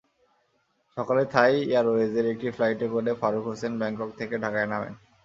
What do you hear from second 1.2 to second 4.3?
থাই এয়ারওয়েজের একটি ফ্লাইটে করে ফারুক হোসেন ব্যাংকক